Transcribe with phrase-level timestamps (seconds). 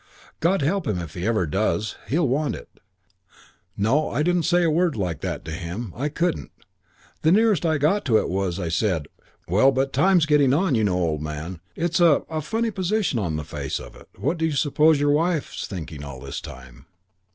[0.39, 1.95] God help him if he ever does....
[2.07, 2.79] He'll want it.
[3.77, 5.93] "No, I didn't say a word like that to him.
[5.95, 6.49] I couldn't.
[7.21, 9.07] The nearest I got to it was I said,
[9.47, 11.59] 'Well, but time's getting on, you know, old man.
[11.75, 14.09] It's a a funny position on the face of it.
[14.17, 16.87] What do you suppose your wife's thinking all this time?'